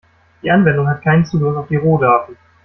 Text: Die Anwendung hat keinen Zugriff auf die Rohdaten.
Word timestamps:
Die 0.41 0.49
Anwendung 0.49 0.87
hat 0.89 1.03
keinen 1.03 1.25
Zugriff 1.25 1.55
auf 1.55 1.67
die 1.67 1.75
Rohdaten. 1.75 2.35